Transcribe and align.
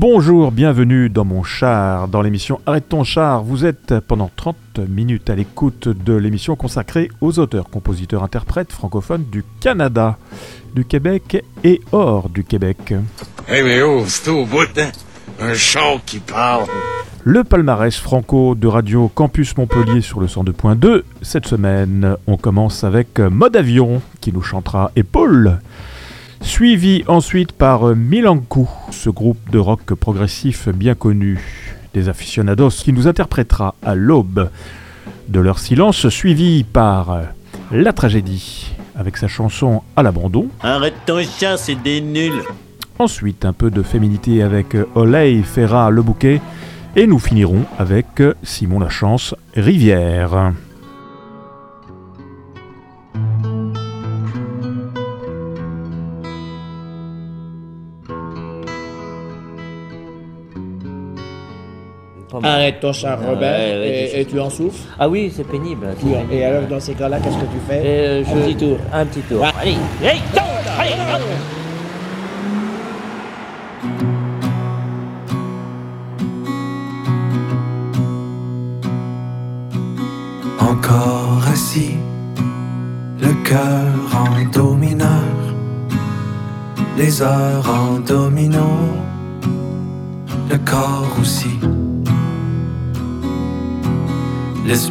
Bonjour, 0.00 0.52
bienvenue 0.52 1.10
dans 1.10 1.24
mon 1.24 1.42
char, 1.42 2.06
dans 2.06 2.22
l'émission 2.22 2.60
Arrête 2.66 2.88
ton 2.88 3.02
char. 3.02 3.42
Vous 3.42 3.64
êtes 3.64 3.98
pendant 3.98 4.30
30 4.36 4.56
minutes 4.88 5.28
à 5.28 5.34
l'écoute 5.34 5.88
de 5.88 6.12
l'émission 6.12 6.54
consacrée 6.54 7.10
aux 7.20 7.40
auteurs, 7.40 7.68
compositeurs, 7.68 8.22
interprètes 8.22 8.70
francophones 8.70 9.24
du 9.24 9.42
Canada, 9.58 10.16
du 10.72 10.84
Québec 10.84 11.42
et 11.64 11.80
hors 11.90 12.28
du 12.28 12.44
Québec. 12.44 12.94
Eh 13.48 13.62
mais 13.64 13.82
oh, 13.82 14.04
c'est 14.06 14.30
au 14.30 14.44
bout, 14.44 14.68
hein? 14.78 14.92
Un 15.40 15.54
chant 15.54 16.00
qui 16.06 16.20
parle. 16.20 16.66
Le 17.24 17.42
palmarès 17.42 17.96
franco 17.96 18.54
de 18.54 18.68
Radio 18.68 19.10
Campus 19.12 19.56
Montpellier 19.56 20.00
sur 20.00 20.20
le 20.20 20.28
102.2. 20.28 21.02
Cette 21.22 21.48
semaine, 21.48 22.14
on 22.28 22.36
commence 22.36 22.84
avec 22.84 23.18
Mode 23.18 23.56
Avion 23.56 24.00
qui 24.20 24.32
nous 24.32 24.42
chantera 24.42 24.92
Épaule. 24.94 25.58
Suivi 26.40 27.04
ensuite 27.06 27.52
par 27.52 27.94
Milankou, 27.94 28.68
ce 28.90 29.10
groupe 29.10 29.50
de 29.50 29.58
rock 29.58 29.94
progressif 29.94 30.68
bien 30.68 30.94
connu 30.94 31.38
des 31.94 32.08
aficionados 32.08 32.70
qui 32.70 32.92
nous 32.92 33.06
interprétera 33.06 33.74
à 33.82 33.94
l'aube 33.94 34.50
de 35.28 35.40
leur 35.40 35.58
silence, 35.58 36.08
suivi 36.08 36.64
par 36.64 37.20
La 37.70 37.92
Tragédie 37.92 38.72
avec 38.96 39.16
sa 39.16 39.28
chanson 39.28 39.82
À 39.96 40.02
l'abandon. 40.02 40.48
Arrête 40.62 40.94
ton 41.06 41.22
chat, 41.22 41.56
c'est 41.56 41.76
des 41.76 42.00
nuls. 42.00 42.42
Ensuite, 42.98 43.44
un 43.44 43.52
peu 43.52 43.70
de 43.70 43.82
féminité 43.82 44.42
avec 44.42 44.76
Olay 44.94 45.42
Ferra 45.42 45.90
Le 45.90 46.02
Bouquet. 46.02 46.40
Et 46.96 47.06
nous 47.06 47.20
finirons 47.20 47.64
avec 47.78 48.06
Simon 48.42 48.80
Lachance 48.80 49.34
Rivière. 49.54 50.52
Arrête 62.46 62.80
ton 62.80 62.92
char, 62.92 63.18
Robert, 63.18 63.58
ouais, 63.58 63.78
ouais, 63.78 63.88
et, 64.04 64.10
je- 64.12 64.16
et 64.20 64.24
tu 64.24 64.38
en 64.40 64.50
souffres. 64.50 64.78
Ah 64.98 65.08
oui, 65.08 65.32
c'est 65.34 65.46
pénible. 65.46 65.86
Et 66.30 66.44
alors, 66.44 66.62
dans 66.68 66.80
ces 66.80 66.94
cas-là, 66.94 67.18
qu'est-ce 67.18 67.36
que 67.36 67.40
tu 67.52 67.60
fais 67.68 67.82
Euh, 67.84 68.22
Un 68.22 68.24
je- 68.34 68.40
petit 68.44 68.56
tour. 68.56 68.78
Un 68.92 69.06
petit 69.06 69.20
tour. 69.20 69.44
Allez, 69.60 69.72
tourne, 70.32 70.44
allez. 70.78 70.92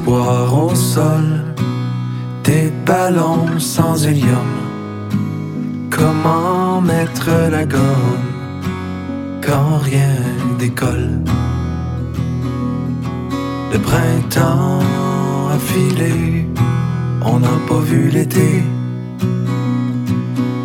L'espoir 0.07 0.63
au 0.63 0.73
sol, 0.73 1.43
des 2.45 2.71
ballons 2.85 3.59
sans 3.59 4.05
hélium. 4.07 4.53
Comment 5.89 6.79
mettre 6.79 7.29
la 7.51 7.65
gomme 7.65 8.29
quand 9.45 9.79
rien 9.79 10.15
décolle? 10.57 11.19
Le 13.73 13.79
printemps 13.79 14.79
a 15.51 15.59
filé, 15.59 16.47
on 17.25 17.39
n'a 17.39 17.57
pas 17.67 17.81
vu 17.81 18.07
l'été. 18.07 18.63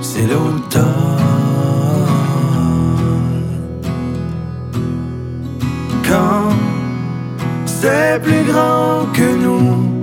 C'est 0.03 0.29
l'automne. 0.29 1.32
C'est 7.83 8.23
plus 8.23 8.45
grand 8.45 9.07
que 9.13 9.29
nous 9.45 10.01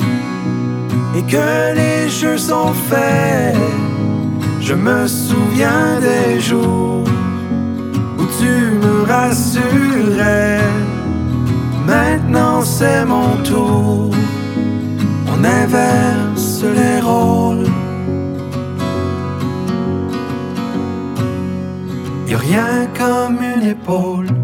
et 1.17 1.23
que 1.33 1.73
les 1.81 2.09
jeux 2.09 2.37
sont 2.37 2.73
faits, 2.89 3.55
je 4.59 4.73
me 4.73 5.07
souviens 5.07 5.87
des 6.09 6.41
jours 6.41 7.05
où 8.19 8.23
tu 8.39 8.53
me 8.83 8.95
rassurais. 9.13 10.59
Maintenant 11.87 12.61
c'est 12.63 13.05
mon 13.05 13.31
tour. 13.49 14.11
On 15.31 15.39
inverse 15.61 16.63
les 16.79 16.99
rôles. 16.99 17.69
Y 22.27 22.33
a 22.33 22.37
rien 22.37 22.73
comme 22.99 23.37
une 23.53 23.65
épaule. 23.75 24.38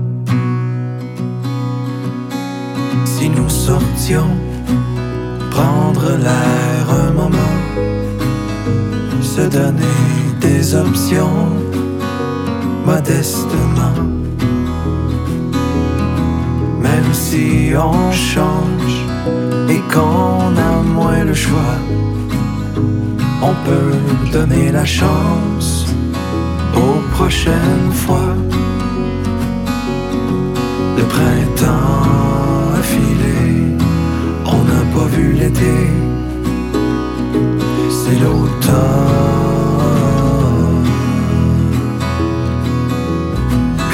Prendre 5.49 6.11
l'air 6.19 6.89
un 6.89 7.11
moment, 7.11 7.55
se 9.21 9.41
donner 9.41 9.99
des 10.39 10.75
options 10.75 11.49
modestement. 12.85 13.97
Même 16.79 17.13
si 17.13 17.71
on 17.75 18.11
change 18.11 18.95
et 19.69 19.81
qu'on 19.91 20.55
a 20.55 20.83
moins 20.83 21.23
le 21.23 21.33
choix, 21.33 21.77
on 23.41 23.53
peut 23.65 24.31
donner 24.31 24.71
la 24.71 24.85
chance 24.85 25.87
aux 26.75 26.99
prochaines 27.15 27.91
fois. 27.91 28.35
Le 30.97 31.03
printemps 31.03 32.24
vu 35.15 35.33
l'été, 35.33 35.75
c'est 37.89 38.19
l'automne. 38.23 38.75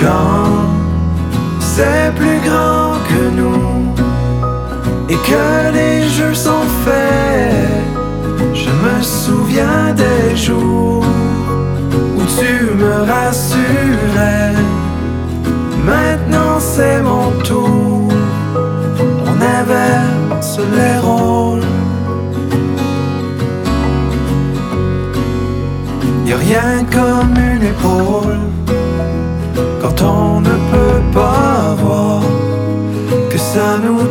Quand 0.01 0.71
c'est 1.59 2.11
plus 2.15 2.39
grand 2.47 2.93
que 3.09 3.23
nous 3.39 3.93
et 5.09 5.15
que 5.29 5.73
les 5.73 6.09
jeux 6.09 6.33
sont 6.33 6.67
faits. 6.83 7.69
Je 8.53 8.69
me 8.85 9.01
souviens 9.01 9.93
des 9.93 10.35
jours 10.35 11.05
où 12.17 12.21
tu 12.39 12.53
me 12.81 12.93
rassurais. 13.13 14.53
Maintenant 15.85 16.59
c'est 16.59 17.01
mon 17.01 17.31
tour. 17.43 18.09
On 19.27 19.41
les 20.41 20.97
rôles. 20.99 21.61
Y 26.25 26.33
a 26.33 26.37
rien 26.37 26.85
comme 26.91 27.35
une 27.37 27.63
épaule 27.63 28.39
quand 29.81 30.01
on 30.01 30.41
ne 30.41 30.55
peut 30.71 31.01
pas 31.13 31.75
voir 31.83 32.21
que 33.29 33.37
ça 33.37 33.77
nous 33.83 34.01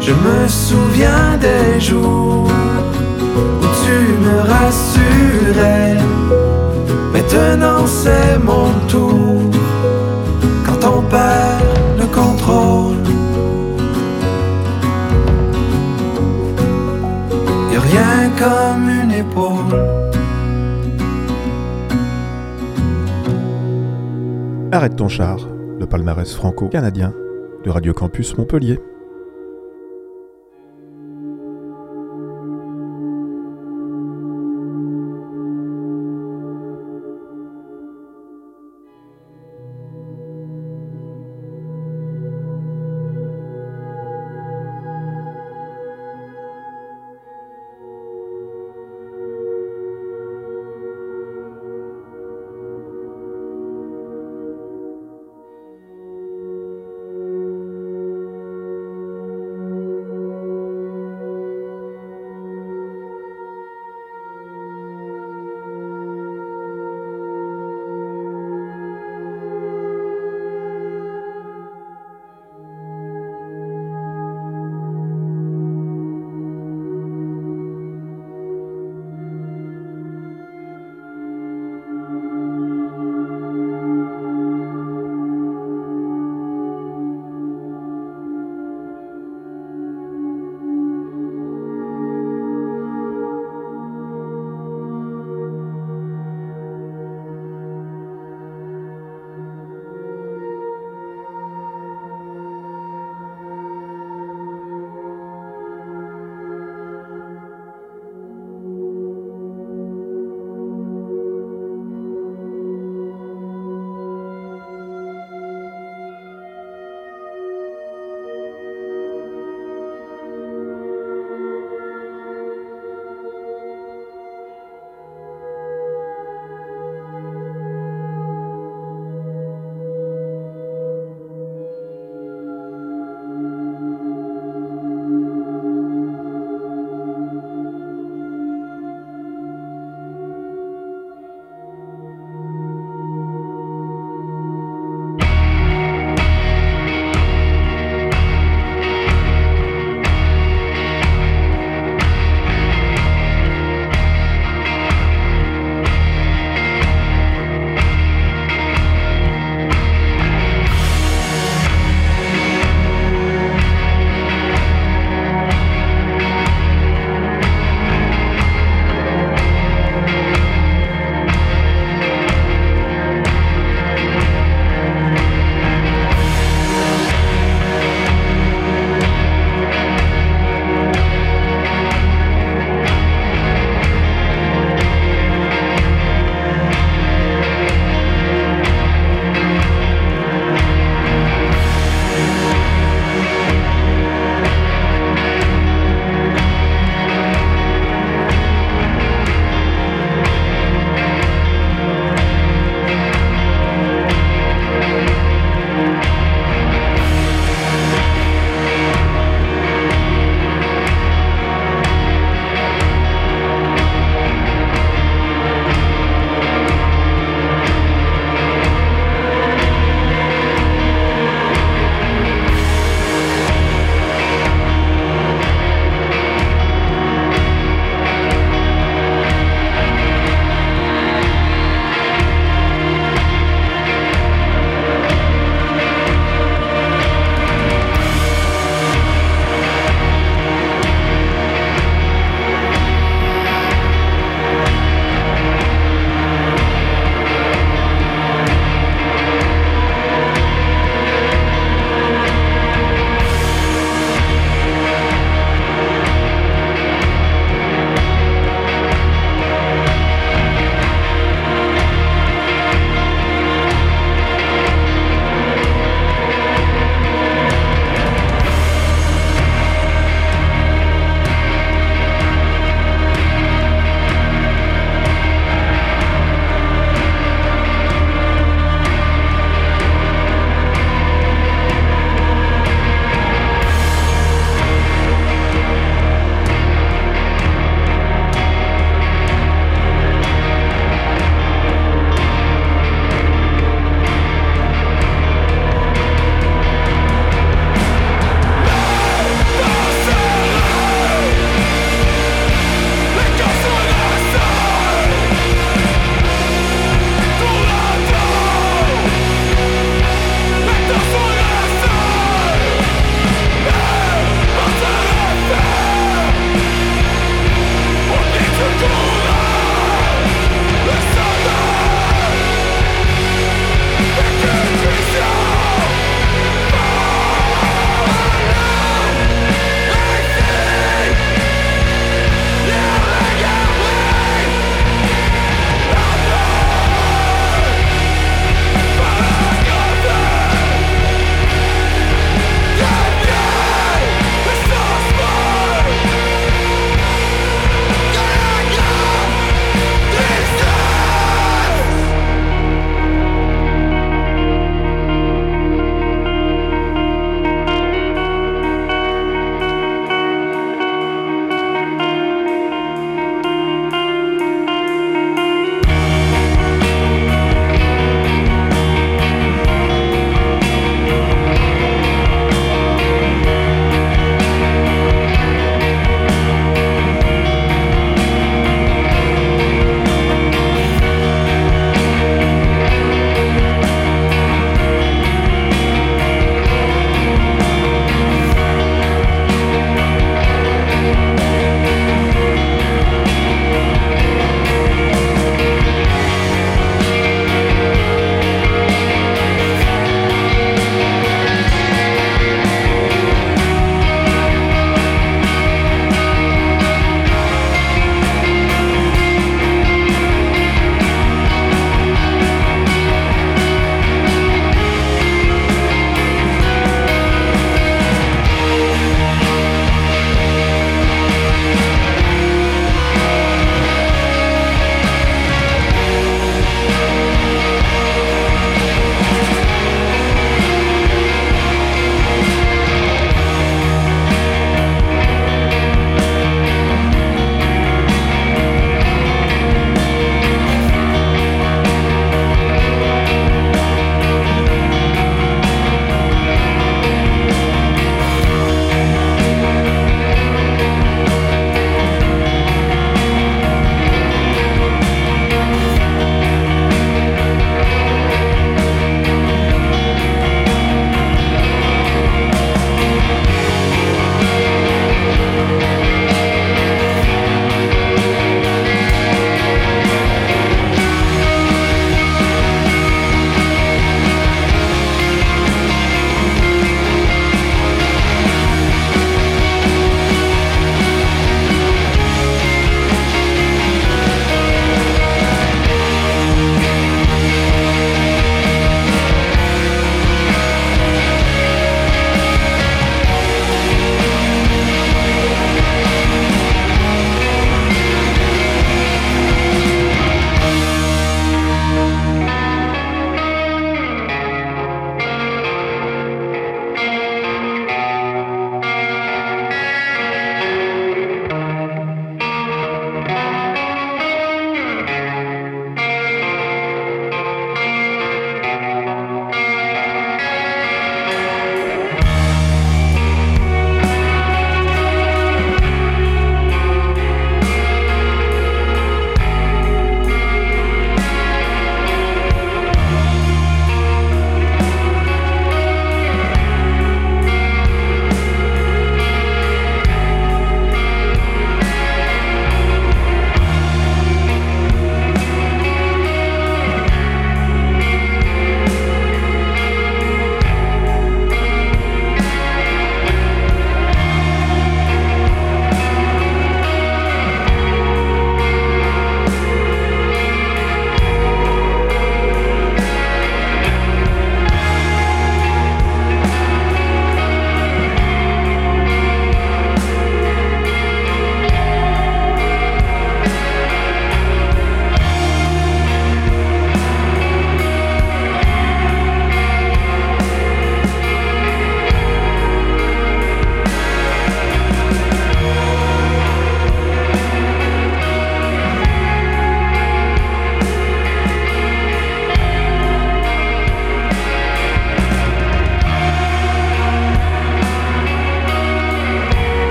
Je 0.00 0.12
me 0.12 0.48
souviens 0.48 1.36
des 1.40 1.80
jours 1.80 2.46
où 3.62 3.66
tu 3.84 3.98
me 4.24 4.38
rassurais. 4.40 5.96
Maintenant 7.12 7.86
c'est 7.86 8.38
mon 8.38 8.70
tour 8.88 9.50
quand 10.66 10.82
on 10.86 11.02
perd 11.02 11.64
le 11.98 12.06
contrôle. 12.06 13.04
Y 17.72 17.76
a 17.76 17.80
rien 17.80 18.30
comme 18.38 18.88
une 18.88 19.12
épaule. 19.12 19.74
Arrête 24.72 24.96
ton 24.96 25.08
char, 25.08 25.38
le 25.78 25.86
palmarès 25.86 26.34
franco-canadien 26.34 27.12
Radio 27.68 27.92
Campus 27.92 28.36
Montpellier. 28.36 28.97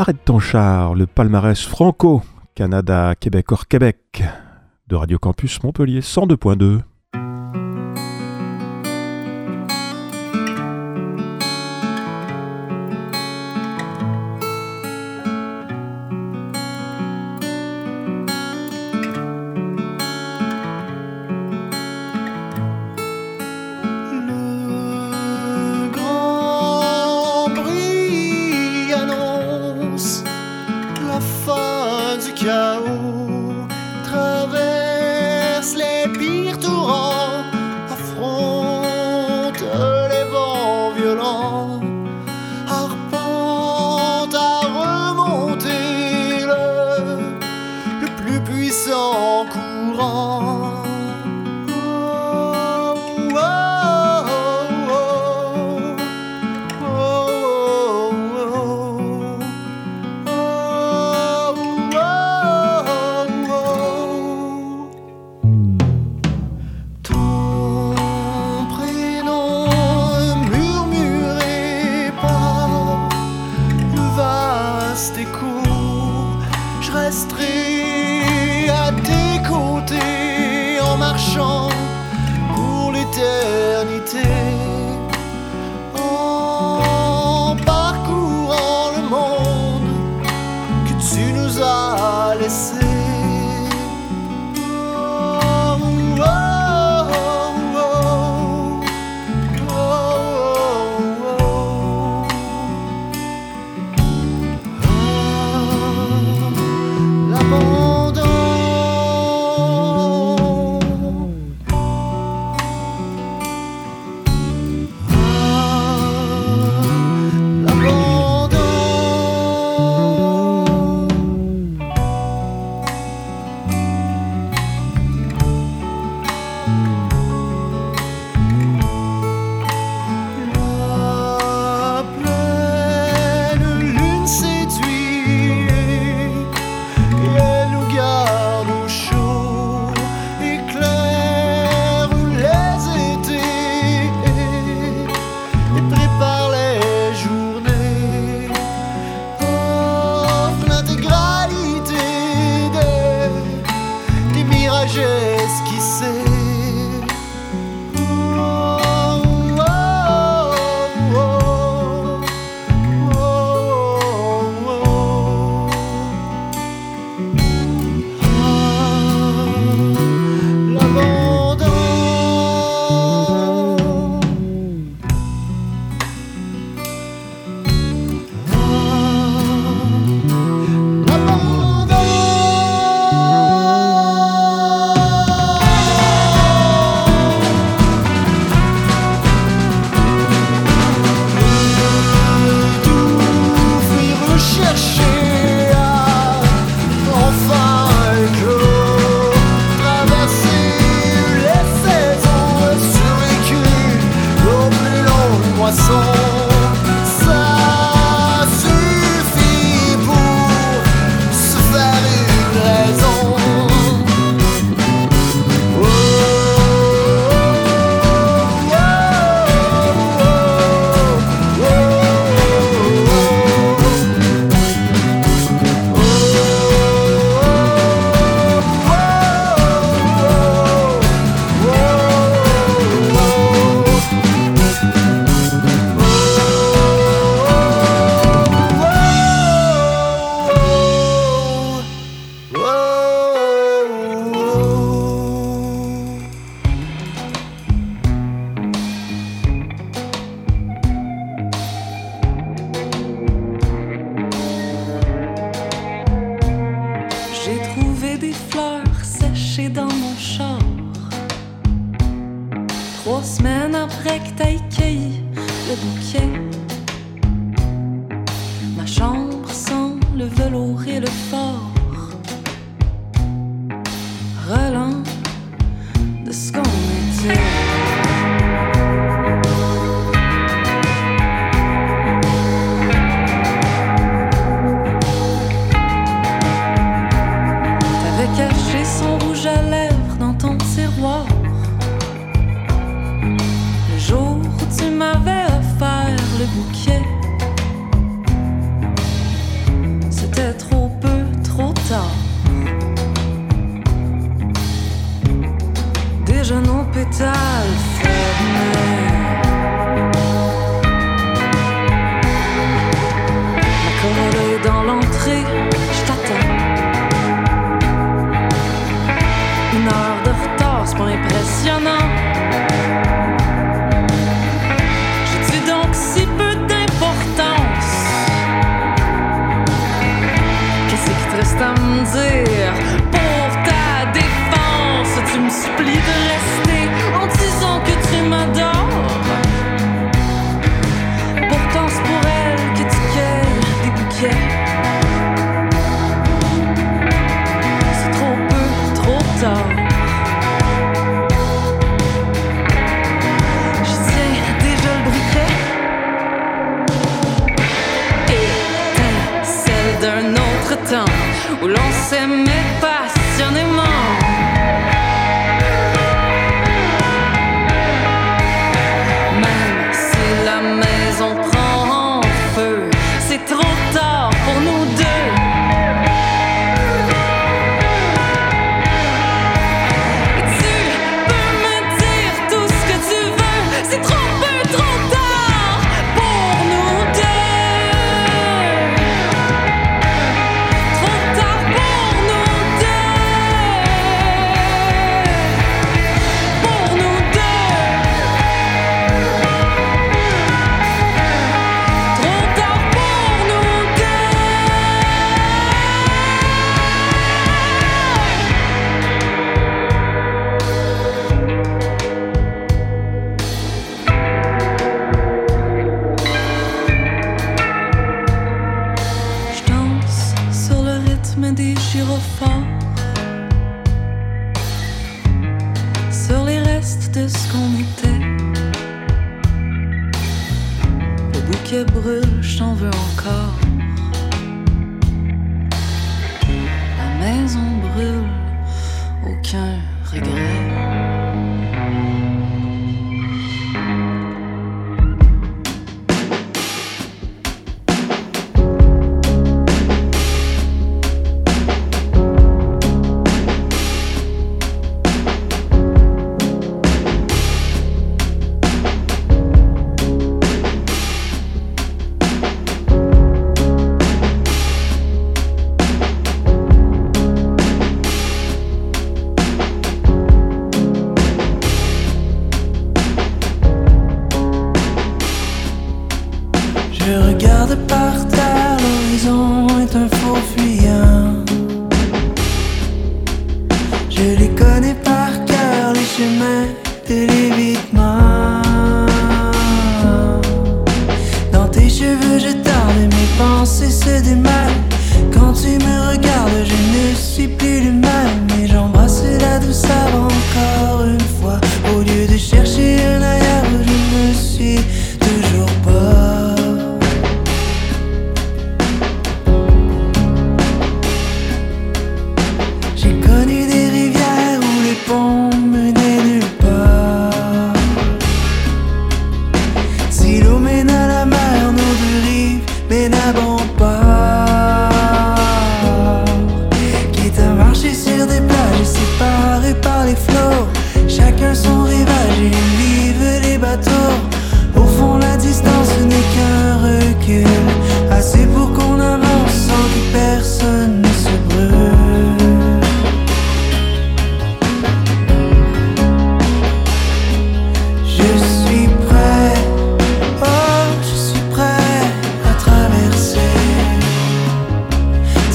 Arrête 0.00 0.24
ton 0.24 0.38
char, 0.38 0.94
le 0.94 1.06
palmarès 1.06 1.62
franco, 1.62 2.22
Canada, 2.54 3.14
Québec 3.20 3.52
hors 3.52 3.68
Québec, 3.68 4.22
de 4.88 4.96
Radio 4.96 5.18
Campus 5.18 5.62
Montpellier 5.62 6.00
102.2. 6.00 6.80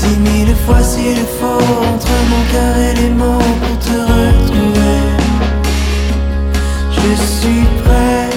Dix 0.05 0.17
mille 0.19 0.55
fois 0.65 0.83
s'il 0.83 1.17
faut 1.39 1.63
entre 1.93 2.15
mon 2.29 2.43
cœur 2.51 2.77
et 2.77 2.93
les 2.93 3.09
mots 3.09 3.39
pour 3.61 3.79
te 3.79 3.97
retrouver. 4.13 4.97
Je 6.91 7.15
suis 7.15 7.65
prêt, 7.83 8.29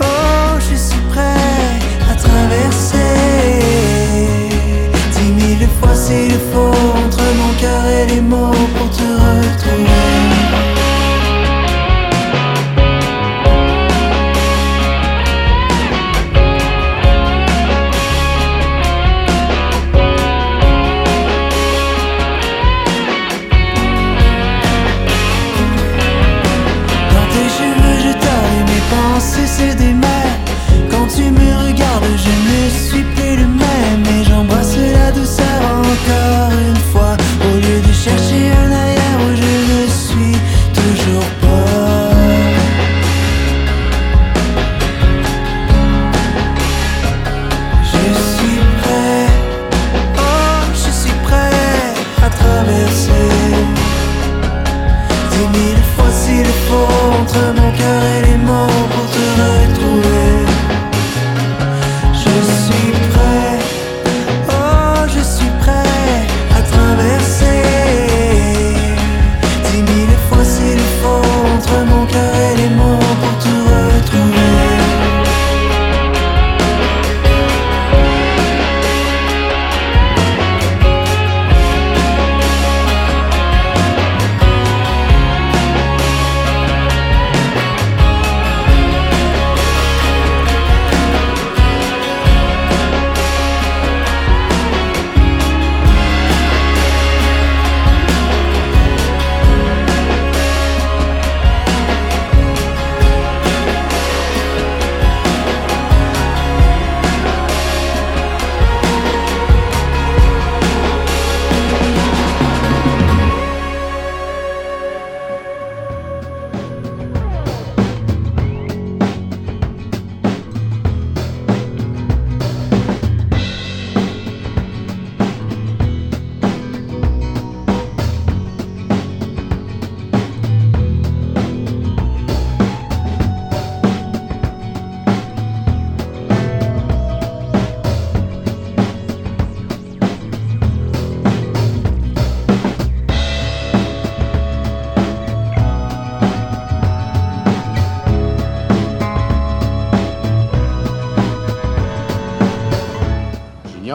oh 0.00 0.58
je 0.60 0.76
suis 0.76 1.04
prêt 1.10 1.80
à 2.10 2.14
traverser. 2.14 3.14
Dix 5.12 5.32
mille 5.32 5.68
fois 5.80 5.94
s'il 5.94 6.38
faut 6.52 6.76
entre 7.04 7.22
mon 7.40 7.52
cœur 7.60 7.84
et 7.86 8.06
les 8.14 8.20
mots. 8.20 8.45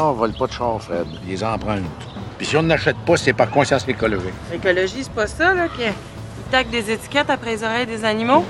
L'Union 0.02 0.14
vole 0.14 0.34
pas 0.34 0.48
de 0.48 0.52
char, 0.52 0.82
Fred. 0.82 1.06
Ils 1.24 1.30
les 1.30 1.44
empruntent. 1.44 1.84
Puis 2.40 2.48
si 2.48 2.58
on 2.58 2.64
n'achète 2.64 2.98
pas, 3.06 3.18
c'est 3.18 3.34
par 3.34 3.52
conscience 3.52 3.88
écologique. 3.88 4.34
L'écologie, 4.52 5.04
c'est 5.04 5.14
pas 5.14 5.28
ça, 5.28 5.54
là, 5.54 5.68
qu'ils 5.68 5.94
taquent 6.50 6.72
des 6.72 6.90
étiquettes 6.90 7.30
après 7.30 7.52
les 7.52 7.64
oreilles 7.64 7.86
des 7.86 8.04
animaux? 8.04 8.44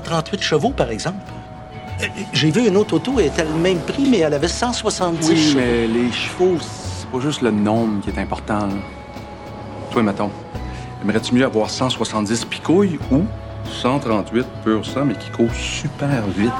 138 0.00 0.42
chevaux, 0.42 0.70
par 0.70 0.90
exemple. 0.90 1.18
Euh, 2.00 2.06
J'ai 2.32 2.50
vu 2.50 2.66
une 2.66 2.76
autre 2.78 2.94
auto, 2.94 3.12
elle 3.18 3.26
était 3.26 3.44
le 3.44 3.50
même 3.52 3.78
prix, 3.78 4.06
mais 4.10 4.18
elle 4.20 4.32
avait 4.34 4.48
170 4.48 5.28
Oui, 5.28 5.36
chevaux. 5.36 5.58
mais 5.60 5.86
les 5.86 6.10
chevaux, 6.10 6.56
c'est 6.60 7.08
pas 7.10 7.20
juste 7.20 7.42
le 7.42 7.50
nombre 7.50 8.00
qui 8.02 8.08
est 8.10 8.18
important. 8.18 8.60
là. 8.60 8.72
Toi, 9.90 10.02
mettons, 10.02 10.30
aimerais-tu 11.02 11.34
mieux 11.34 11.44
avoir 11.44 11.68
170 11.68 12.46
picouilles 12.46 12.98
ou 13.10 13.24
138 13.70 14.46
pur 14.64 14.84
sang, 14.86 15.04
mais 15.04 15.14
qui 15.14 15.30
courent 15.30 15.54
super 15.54 16.22
vite? 16.36 16.50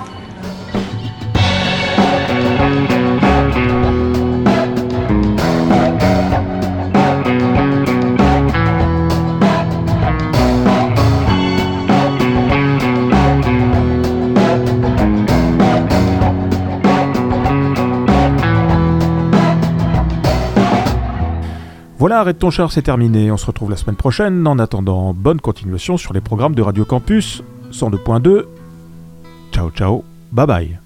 Arrête 22.22 22.38
ton 22.38 22.50
char, 22.50 22.72
c'est 22.72 22.82
terminé. 22.82 23.30
On 23.30 23.36
se 23.36 23.46
retrouve 23.46 23.70
la 23.70 23.76
semaine 23.76 23.96
prochaine. 23.96 24.46
En 24.46 24.58
attendant, 24.58 25.12
bonne 25.12 25.40
continuation 25.40 25.96
sur 25.96 26.12
les 26.14 26.20
programmes 26.20 26.54
de 26.54 26.62
Radio 26.62 26.84
Campus 26.84 27.42
102.2. 27.72 28.44
Ciao, 29.52 29.70
ciao, 29.70 30.04
bye 30.32 30.46
bye. 30.46 30.81